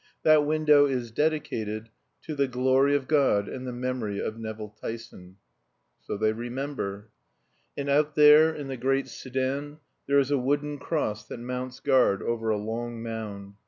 [0.23, 1.89] That window is dedicated
[2.23, 5.35] TO THE GLORY OF GOD AND THE MEMORY OF NEVILL TYSON.
[6.01, 7.11] So they remember.
[7.77, 9.77] And out there, in the great Soudan,
[10.07, 13.57] there is a wooden cross that mounts guard over a long mound.